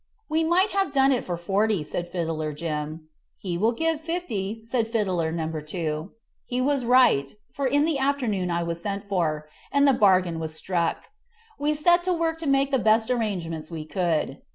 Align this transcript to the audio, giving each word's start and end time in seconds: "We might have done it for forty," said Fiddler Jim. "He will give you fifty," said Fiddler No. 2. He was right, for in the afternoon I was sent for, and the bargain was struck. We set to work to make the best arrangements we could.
"We 0.29 0.43
might 0.43 0.69
have 0.71 0.91
done 0.91 1.11
it 1.11 1.23
for 1.23 1.37
forty," 1.37 1.83
said 1.83 2.09
Fiddler 2.09 2.53
Jim. 2.53 3.07
"He 3.37 3.55
will 3.55 3.71
give 3.71 3.97
you 3.97 3.99
fifty," 4.01 4.63
said 4.63 4.87
Fiddler 4.87 5.31
No. 5.31 5.51
2. 5.61 6.11
He 6.43 6.59
was 6.59 6.83
right, 6.85 7.29
for 7.51 7.67
in 7.67 7.85
the 7.85 7.99
afternoon 7.99 8.49
I 8.49 8.63
was 8.63 8.81
sent 8.81 9.07
for, 9.07 9.47
and 9.71 9.87
the 9.87 9.93
bargain 9.93 10.39
was 10.39 10.55
struck. 10.55 11.11
We 11.59 11.75
set 11.75 12.01
to 12.05 12.13
work 12.13 12.39
to 12.39 12.47
make 12.47 12.71
the 12.71 12.79
best 12.79 13.11
arrangements 13.11 13.69
we 13.69 13.85
could. 13.85 14.41